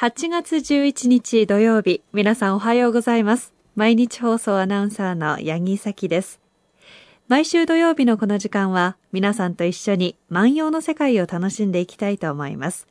[0.00, 3.52] 8月11日土曜日、皆さんおはようございます。
[3.76, 6.40] 毎日放送アナウンサーの八木咲です。
[7.28, 12.88] 毎週土曜日のこの時間は、皆さんと一緒に万葉の世界を楽しんでいきたいと思います。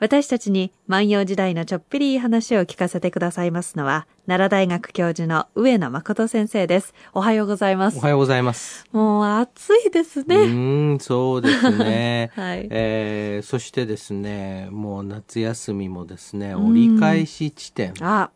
[0.00, 6.94] 私たちに万葉時代のちょっぴりいい話を聞かせてくださいますのは、奈良大学教授の上野誠先生です。
[7.14, 8.00] おはようございますお。
[8.02, 8.86] はようございます。
[8.92, 10.36] もう暑いですうね。
[10.36, 12.30] ーん、そうですね。
[12.36, 17.92] はいえーそしてですね、もう夏休みもですね、うん折り返し地点。
[18.00, 18.30] あ、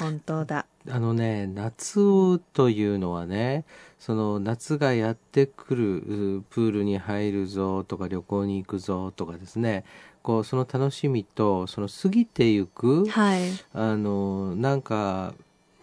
[0.00, 0.64] 本当だ。
[0.90, 3.64] あのね、夏というのはね、
[3.98, 5.96] その夏がやってくる、
[6.38, 9.84] うプールに入るぞとか旅行に行くぞとかですね、
[10.24, 13.42] こう、その楽しみと、その過ぎてゆく、はい。
[13.74, 15.34] あのなんか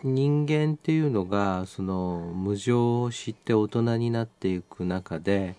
[0.04, 5.55] 人間っていうのがその無常を知って大人になっていく中で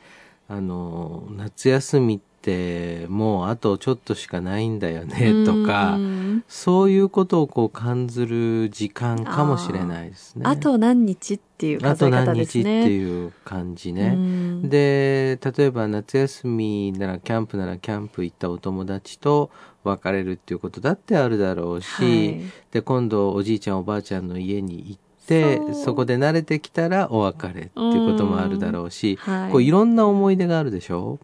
[0.48, 2.31] あの夏休みって
[3.08, 10.42] もうあとちょっとしかないんだよねとかうんそういうことをこう感じる時間かもしれないですね。
[10.44, 12.86] あと何日っていうあと数え方何日ってですね。
[12.90, 14.14] いう感じね。
[14.16, 14.68] うん。
[14.68, 19.50] で例えば夏休みならキャンプならキャンプ行ったお友達と
[19.84, 22.40] 別れるっていうことだってあるだろうし、はい。
[22.72, 27.70] で今度おじいちゃんおばあちゃんの家に行ってそこで慣れてきたらお別れっていう
[28.12, 29.52] こともあるだろうし、はい。
[29.52, 31.20] こういろんな思い出があるでしょ？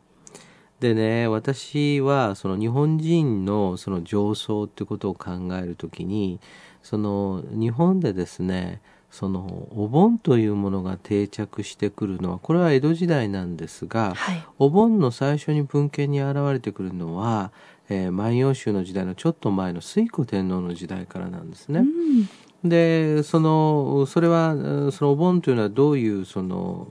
[0.81, 6.41] でね私はその日本人のその上層ってことを考えるときに
[6.83, 14.45] その日本でですねそのお盆というものが定着してくるのはこれは江戸時代なんですが、はい。
[14.59, 17.51] お盆の最初に文献に現れてくるのは、
[17.89, 21.81] えー万葉集の時代のちょっと前の推古天皇の時代からなんですね。
[21.81, 22.29] うん
[22.65, 26.89] でそのそれはうんそのお盆というのはどういうその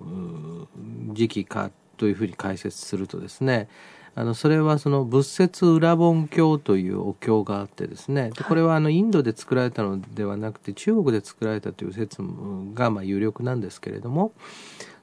[1.11, 3.67] う時期かというふうに解説するとですね
[4.15, 12.17] あのそれはその仏説裏盆経というお経があってですねでこれはあのインドで作られたのではなくて中国で作られたという説
[12.73, 14.31] がまあ有力なんですけれども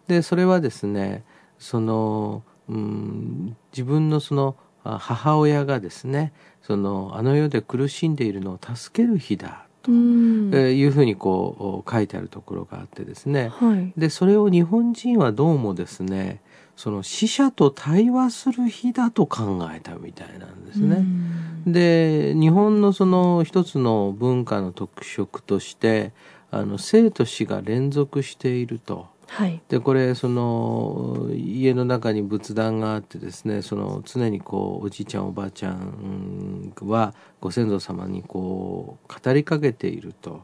[0.08, 1.22] でそれはですね
[1.60, 6.32] その、うん、自分のそのあ母親がですね
[6.62, 13.92] そのあの世で苦しんでいるのを助ける日だと、いうふうにこう書いてあるところがあってですねはい。
[13.96, 16.40] でそれを日本人はどうもですね
[16.76, 20.96] その死者と対話する日だと考えたみたいなんですね。
[20.96, 26.12] うんで日本のその一つの文化の特色として
[26.50, 29.08] あの生と死が連続していると。
[29.26, 29.62] はい。
[29.68, 40.42] でこれその家の中に仏壇があってですねその常にこうおじいちゃんおばあちゃんはご先祖様にこう語りかけていると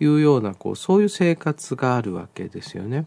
[0.00, 3.04] いうようなこうそういう生活があるわけですよね。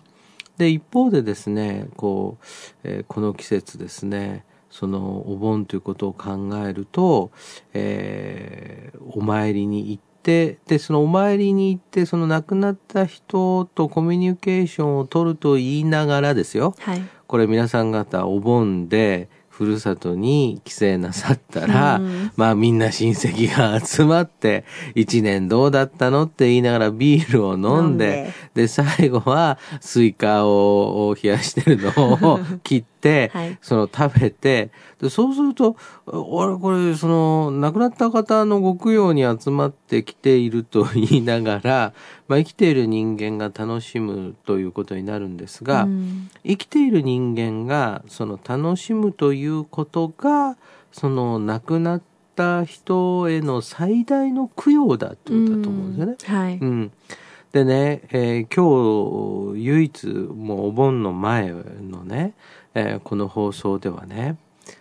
[0.59, 2.45] で一方でですねこう、
[2.83, 7.31] えーこの季節ですねそのお盆ということを考えると、
[7.73, 17.01] えーお参りに行ってでそのお参りに行ってその亡くなった人とコミュニケーションを取ると言いながらですよはい。
[17.25, 22.31] これ皆さん方お盆でふるさとに帰省なさったら、うん。
[22.37, 24.63] まあみんな親戚が集まって
[24.95, 28.33] 一年どうだったのって言いながらビールを飲んで飲んで。
[28.53, 32.88] で最後はスイカを冷やしてるのを切って、
[33.31, 34.71] はいその食べて
[35.01, 41.93] でそうするとあれこれその亡くなった方のご供養に集まってきていると言いながら、
[42.27, 50.57] まあ、生きている人間が楽しむということになるんですが、うん生きている人間がその楽しむということが
[50.91, 52.01] その亡くなっ
[52.35, 56.39] た人への最大の供養だってことだと思うんですよね。
[56.39, 56.57] はい。
[56.57, 56.91] うん、
[57.51, 62.33] でね、えー今日唯一もうお盆の前のね、
[62.75, 64.37] えーこの放送ではね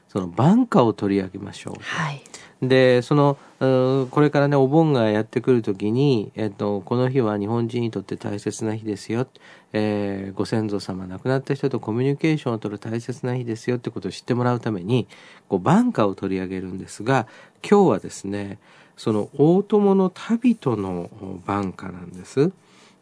[0.08, 1.74] その晩歌を取り上げましょう。
[1.80, 2.22] はい。
[2.62, 9.28] でそのこれからねお盆がやってくる時に、えっと、この日は日本人にとって大切な日ですよ、
[9.72, 15.06] えーご先祖様亡くなった人とコミュニケーションを取る大切な日ですよってことを知ってもらうために
[15.48, 17.28] こう晩歌を取り上げるんですが
[17.68, 18.58] 今日はですね
[18.96, 21.10] その大友の旅人の
[21.46, 22.50] 晩歌なんです。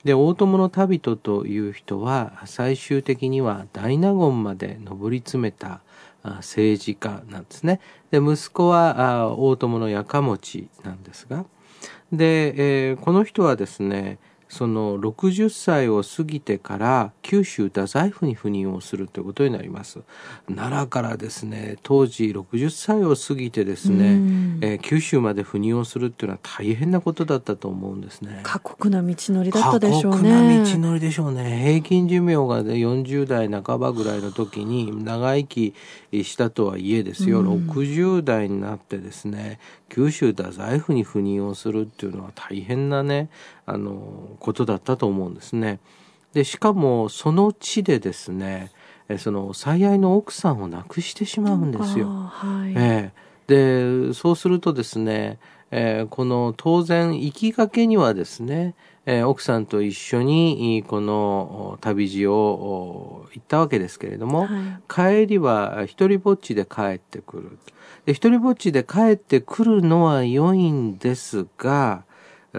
[0.06, 5.80] で大友の旅人という人は最終的には大納言まで上り詰めた
[6.22, 7.80] 政治家なんですね。
[8.12, 11.44] で息子は大友のやかもちなんですが
[12.12, 20.00] で、えーこの人はですねその60歳を過ぎてから九州太宰府に赴任をするということになります。
[20.48, 24.04] 奈良からですね当時60歳を過ぎてですね、
[24.60, 28.40] えー、九州まで赴任をするっていうのは大変なことだったと思うんですね。
[28.42, 30.30] 過酷な道のりだったでしょうね。
[30.30, 31.62] 過酷な道のりでしょうね。
[31.64, 35.74] 平均寿命が、ね、40代半ばぐらいの時に長生き
[36.12, 43.28] したとはいえですよ、うん、60代になってですね九州太宰府に赴任をするっていうのは大変なね
[43.66, 45.80] あのことだったと思うんですね。
[46.32, 48.70] でしかもその地でですね
[49.18, 52.08] その最愛の奥さんを亡くしてしまうんですよ。
[52.08, 55.38] はい、えー、でそうするとですね、
[55.70, 58.74] えー、この当然行きがけにはですね、
[59.04, 67.58] えー、奥さんと一緒にこの旅路を行ったわけですけれども、はい、帰りは一人ぼっちで帰ってくる。
[68.04, 72.04] で一人ぼっちで帰ってくるのは良いんですが、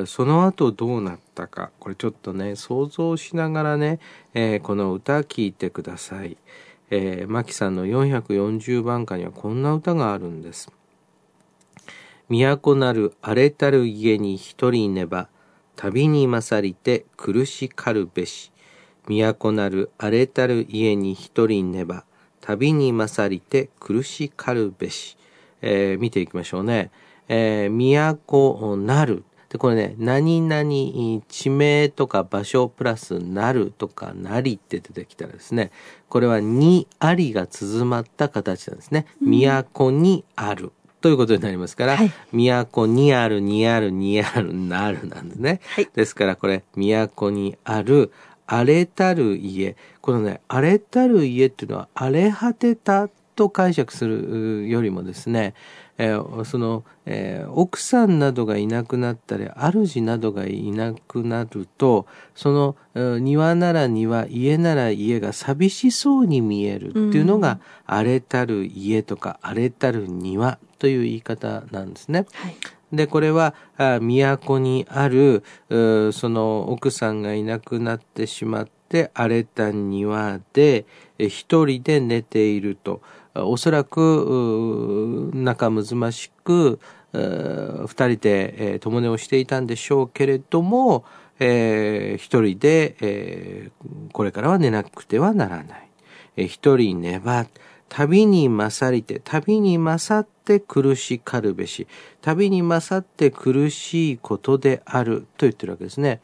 [0.06, 4.00] その後どうなったか、これちょっとね、想像しながらね、
[4.34, 6.38] えー、この歌聞いてください。
[6.90, 10.72] えー、マキさんの440番歌にはこんな歌があるんです。
[12.30, 15.30] 都なる荒れたる家に一人ねば、
[15.76, 18.52] 旅に勝りて苦しかるべし。
[19.08, 22.04] 都なる荒れたる家に一人ねば、
[22.42, 25.18] 旅に勝りて苦しかるべし。
[25.62, 26.92] えー、見ていきましょうね。
[27.30, 29.24] えー、都なる。
[29.50, 35.72] で、これね、何々、地名とか場所プラスなるとかなりって出てきたらですね、
[36.10, 39.06] これはにありが綴まった形なんですね。
[39.22, 40.74] 都にある。
[41.02, 45.62] ということになりますから、はい、都にある、にある、にある、なるなんですね。
[45.76, 48.12] はい、ですからこれ、都にある、
[48.46, 49.76] 荒れたる家。
[50.02, 55.54] このね、荒れたる家っていうのは、荒れ果てたと解釈するよりもですね、
[56.00, 62.06] えー、その、えー、奥さんなどがいなくなったり主などがいなくなると
[62.36, 67.54] その、えー、庭なら庭家なら家が寂しそうに見えるっていうのが、
[67.88, 72.26] うん、荒れたる家とか荒れたる庭という言い方なんですね。
[72.34, 72.56] はい
[72.94, 80.86] で、これは、あ都にある、その奥さんがいなくなってしまって、荒れた庭で、
[81.20, 83.02] 一人で寝ていると。
[83.36, 86.80] おそらく仲睦ましく
[87.14, 91.06] 二人で、えー、共寝をしていたんでしょうけれども、
[91.40, 95.90] えー、一人で、えー、これからは寝なくてはならない。
[96.36, 97.46] えー、一人ねば、
[97.90, 101.88] 旅に勝りて、旅に勝って苦しかるべし、
[102.22, 106.22] 旅に勝って苦しいことであると言ってるわけですね。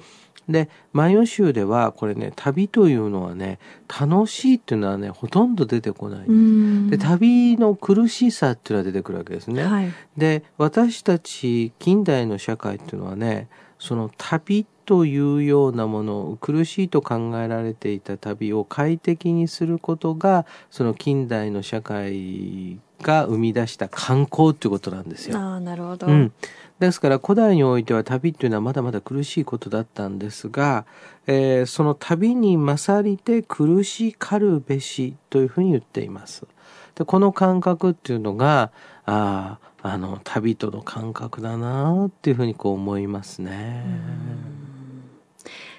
[0.50, 9.64] で、万葉集ではこれね、旅というのはね、楽しいっていうのはね、ほとんど出てこないんで旅の苦しさっていうのは出てくるわけですね。
[9.64, 13.48] はい、で、私たち近代の社会っていうのはね、
[13.80, 25.38] その旅というようなものを苦しいと考えられていた旅を快適にすることがその近代の社会が生み出した観光っていうことなんですよ。
[25.38, 26.34] あなるほど、うん、
[26.80, 30.86] ですから古代においては旅っていうのはまだまだ苦しいことだったんですが、
[31.28, 36.48] えー、その旅に勝りて苦しかるべしというふうに言っています。
[36.96, 38.72] でこの感覚っていうのが
[39.06, 43.84] ああの旅との感覚だなっていうふうにこう思いますね。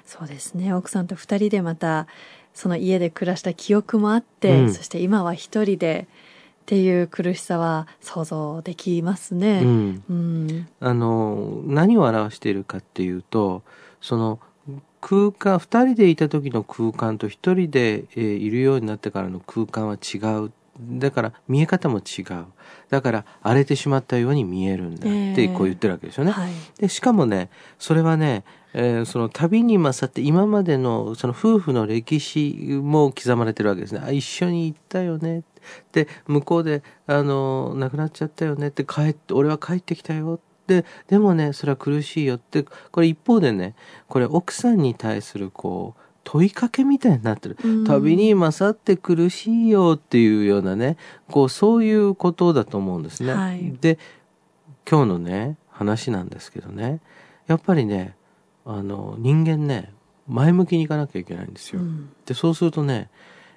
[0.04, 0.72] そうですね。
[0.72, 2.06] 奥さんと2人でまた
[2.52, 6.06] その家で暮らした記憶もあって、うん、そして今は一人で
[6.62, 9.60] っていう苦しさは想像できますね。
[9.62, 13.62] うん、うん、あの何を表しているかっていうと
[14.00, 14.38] その
[15.00, 22.46] 空間2人でいた時の空間と1人で、えー、いるようになってからの空間は違うだから見え方も違う
[22.90, 25.02] だから荒れてしまったように見えるんだっ
[25.36, 26.32] てこう言ってるわけですよね。
[26.36, 28.44] えーはい、でしかもねそれはね
[28.76, 34.02] えー、その旅に勝って今までのその夫婦の歴史も刻まれてるわけですね。
[34.04, 35.44] あ一緒に行ったよね。
[35.92, 43.74] で向こうであの亡くなっちゃったよねって帰って俺は帰ってきたよででもねそれは苦しいよってこれ一方でね
[44.08, 50.96] これ奥さんに対するこう問いかけみたいになってる、旅に勝って苦しいよっていうようなね
[51.30, 53.34] こうそういうことだと思うんですね。
[53.34, 53.98] はい、で
[54.88, 57.00] 今日のね話なんですけどね
[57.46, 58.16] やっぱりね
[58.64, 59.92] あの人間ね
[60.26, 61.80] 前向きにいかなきゃいけないんですよ。
[61.80, 63.10] うん、でそうするとね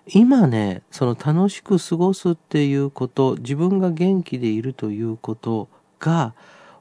[0.08, 5.70] 今ねその楽しく過ごすっていうこと自分が元気でいるということ
[6.00, 6.34] が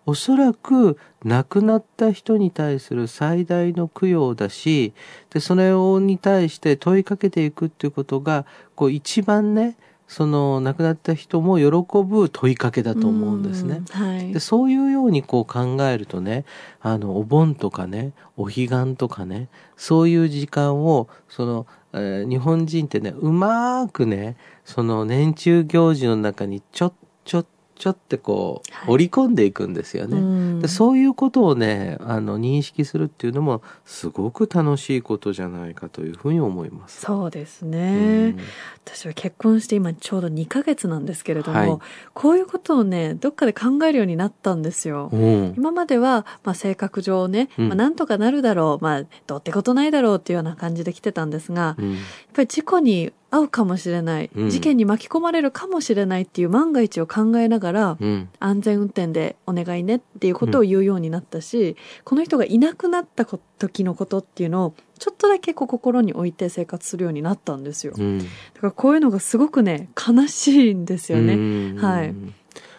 [0.06, 4.94] おそらく亡くなった人に対する最大の供養だし
[5.30, 8.46] でそれに対して問いかけていくっていうことが
[8.76, 9.76] こう一番ね
[10.08, 11.64] その亡くなった人も喜
[12.04, 13.82] ぶ問いかけだと思うんですね。
[13.90, 16.44] はいでそういうようにこう考えるとね
[16.80, 26.92] あのお盆とかねお彼岸とかねそういう時間をその、えー日本人ってねうまーくねその年中行事の中にちょっ
[27.24, 27.46] ちょっ
[27.78, 28.94] ちょってこう、はい。
[28.94, 30.18] 織り込んでいくんですよね。
[30.18, 30.60] うん。
[30.60, 37.02] でそういうことをねあの認識するっていうのもすごく楽しいことじゃないかというふうに思います。
[37.02, 38.38] そうですうね、ん。
[38.84, 41.78] 私は結婚して今ちょうど2ヶ月なんですけれども、はい。
[42.14, 45.10] こういうことをねどっかで考えるようになったんですよ。
[45.12, 45.54] うん。
[45.56, 47.68] 今までは、まあ、性格上ね、うん。
[47.68, 51.96] まあ、なんとかなるだろう、まあ、どうってことないだろうっていうような感じで来てたんですが、やっうん
[52.32, 54.50] ぱり事故に遭うかもしれない、うん。
[54.50, 58.28] 事件に巻き込まれるかもしれないっていう万が一を考えながら、うん。
[58.38, 67.92] 安全運転でお願いねっていうことを言うようになったし、この人がいなくなったこ時のことっていうのをちょっとだけこう心に置いて生活するようになったんですよ。
[67.96, 68.20] だうん。
[68.20, 68.26] か
[68.62, 71.34] らこういうのがすごくね悲しいんですよね。
[71.34, 71.76] うん。
[71.76, 72.14] はい。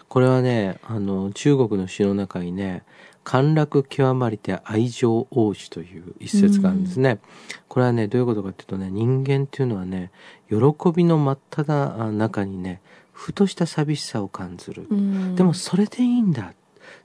[0.10, 2.84] これはねあの中国の詩の中にね
[3.28, 7.20] 「陥落極まりて愛情応酬」という一節があるんですね。
[7.68, 10.12] これはねどういうことかっていうとね人間っていうのはね
[10.50, 10.56] 喜
[10.96, 12.80] びの真っ只中にね
[13.12, 14.88] ふとした寂しさを感じる。
[14.90, 16.54] うんでもそれでいいんだ。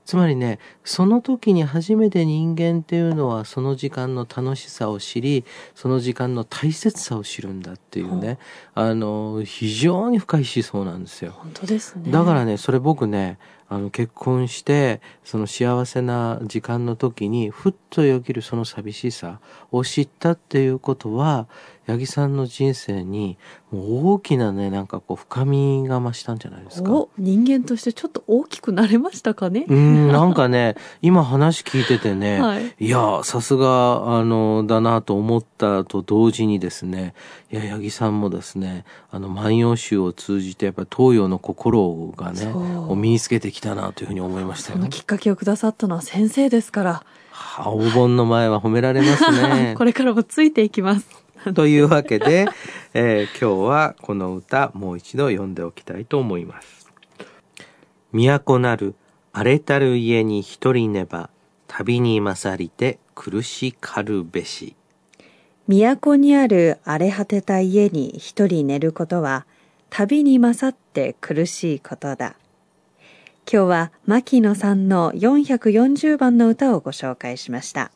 [0.05, 5.43] つまりねその時に初めて人間っていうのはその時間の楽しさを知り
[5.75, 8.37] その時間の大切さを知るんだっていうね
[8.75, 11.33] あの非常に深い思想なんですよ。
[11.35, 12.11] 本当ですね。
[12.11, 13.37] だからねそれ僕ね
[13.73, 19.39] あの結婚してその幸せな時間の時にふっとよぎるその寂しさ
[19.71, 21.47] を知ったっていうことは
[21.85, 23.37] 八木さんの人生に
[23.71, 26.91] 大きなねなんかこう深みが増したんじゃないですか。
[26.91, 29.65] お人間としてちょっと大きくなれましたかね？
[29.67, 37.13] うん、なんかね、今話聞いててね、 はいい、や、さすが、あの、だなと思ったと同時にですね、
[37.51, 42.51] いや、八木さんもですね、あの、万葉集を通じて、やっぱり東洋の心がね、
[42.87, 44.89] を身につけてきたなというふうに思いましたよその。
[44.89, 49.83] きっかけをくださったのは先生ですから、はお盆の前は褒められますね こ。
[49.83, 51.22] れからもついていきます。
[51.55, 52.47] というわけで、
[52.93, 56.91] えー今日はこの歌、もう一度読んでおきたいと思います。
[58.13, 58.95] 都なる
[59.33, 61.29] 荒れたる家に一人ねば、
[61.67, 64.75] 旅に勝りて苦しかるべし。
[65.67, 69.45] 都にある荒れ果てた家に一人寝ることは、
[69.89, 72.35] 旅に勝って苦しいことだ。
[73.51, 77.91] 今日は牧野さんの440番の歌をご紹介しました。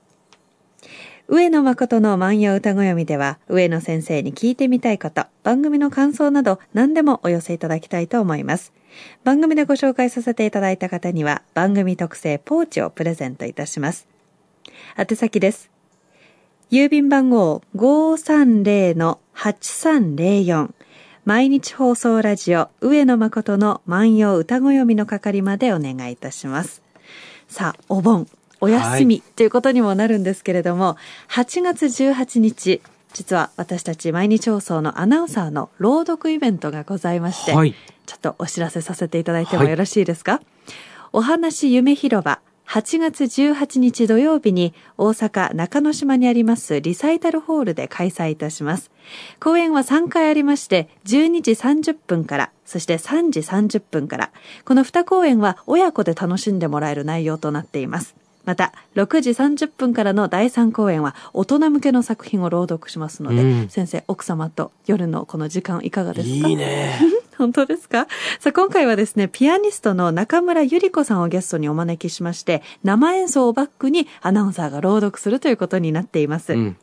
[1.29, 8.71] 上野誠の万葉歌ご読みでは、上野先生に聞いてみたいこと、番組の感想など何でもお寄せいただきたいと思います。
[9.25, 14.07] 番組でご紹介させていただいた方には、番組特製ポーチをプレゼントいたします。
[14.97, 15.69] 宛先です。
[16.71, 20.69] 郵便番号530-8304
[21.25, 26.81] 毎日放送ラジオ上野誠の万葉歌ご読みの係までお願いいたします。
[27.49, 30.97] さあ、お盆、お休みということにもなるんですけれども、
[31.29, 32.81] 8月18日、
[33.13, 37.73] 実は私たち毎日放送のアナウンサーの朗読イベントがございまして、はい。
[38.05, 40.41] ちょっとお知らせさせていただいてもはいよろしいですか、
[41.11, 48.91] お話夢広場8月18日土曜日に大阪中之島にありますリサイタルホールで開催いたします。
[49.39, 54.31] 公演は3回ありまして、12時30分から、そして3時30分から、
[54.65, 58.15] この2公演は親子で楽しんでもらえる内容となっています。
[58.47, 66.47] また、6時30分からの第3公演は大人向けの作品を朗読しますので、うん先生、奥様と夜のこの時間いかがですか？
[66.47, 66.97] いいね。
[67.37, 68.07] 本当ですか？
[68.39, 76.53] さあ、今回はですね、ピアニストの中村ゆり子さんをゲストにお招きしまして、生演奏をバックにアナウンサーが朗読するということになっています。
[76.53, 76.77] うん。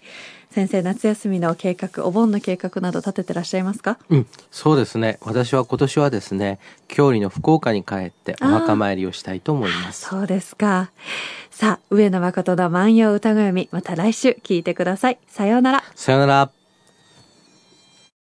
[0.57, 3.99] 先生、夏休みの計画、お盆の計画など立ててらっしゃいますか？
[4.09, 4.27] うん。
[4.51, 5.19] そうですね。
[5.21, 6.59] 私は今年はですね、
[6.89, 10.09] 郷里の福岡に帰ってお墓参りをしたいと思います。
[10.09, 10.91] そうですか。
[11.51, 15.19] さあ、上野誠の万葉歌ご読み、また来週聞いてください。
[15.29, 15.85] さようなら。
[15.95, 16.51] さよなら。